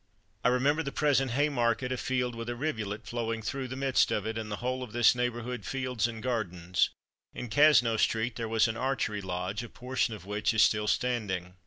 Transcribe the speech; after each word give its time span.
I 0.43 0.47
remember 0.47 0.81
the 0.81 0.91
present 0.91 1.29
Haymarket 1.29 1.91
a 1.91 1.95
field 1.97 2.33
with 2.33 2.49
a 2.49 2.55
rivulet 2.55 3.05
flowing 3.05 3.43
through 3.43 3.67
the 3.67 3.75
midst 3.75 4.11
of 4.11 4.25
it, 4.25 4.35
and 4.35 4.51
the 4.51 4.55
whole 4.55 4.81
of 4.81 4.93
this 4.93 5.13
neighbourhood 5.13 5.63
fields 5.63 6.07
and 6.07 6.23
gardens. 6.23 6.89
In 7.35 7.49
Cazneau 7.49 7.97
street 7.97 8.35
there 8.35 8.49
was 8.49 8.67
an 8.67 8.75
archery 8.77 9.21
lodge, 9.21 9.61
a 9.61 9.69
portion 9.69 10.15
of 10.15 10.25
which 10.25 10.55
is 10.55 10.63
still 10.63 10.87
standing. 10.87 11.53